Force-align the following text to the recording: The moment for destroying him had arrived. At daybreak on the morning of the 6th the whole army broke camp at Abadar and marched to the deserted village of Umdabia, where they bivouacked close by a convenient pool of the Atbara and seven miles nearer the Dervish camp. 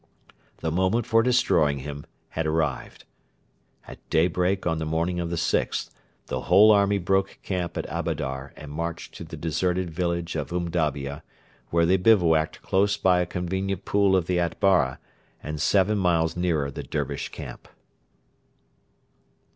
The 0.61 0.71
moment 0.71 1.05
for 1.05 1.21
destroying 1.21 1.77
him 1.77 2.07
had 2.29 2.47
arrived. 2.47 3.03
At 3.87 3.99
daybreak 4.09 4.65
on 4.65 4.79
the 4.79 4.85
morning 4.87 5.19
of 5.19 5.29
the 5.29 5.35
6th 5.35 5.91
the 6.25 6.41
whole 6.41 6.71
army 6.71 6.97
broke 6.97 7.37
camp 7.43 7.77
at 7.77 7.87
Abadar 7.87 8.51
and 8.55 8.71
marched 8.71 9.13
to 9.17 9.23
the 9.23 9.37
deserted 9.37 9.91
village 9.91 10.35
of 10.35 10.49
Umdabia, 10.51 11.21
where 11.69 11.85
they 11.85 11.97
bivouacked 11.97 12.63
close 12.63 12.97
by 12.97 13.21
a 13.21 13.27
convenient 13.27 13.85
pool 13.85 14.15
of 14.15 14.25
the 14.25 14.39
Atbara 14.39 14.97
and 15.43 15.61
seven 15.61 15.99
miles 15.99 16.35
nearer 16.35 16.71
the 16.71 16.81
Dervish 16.81 17.29
camp. 17.29 17.67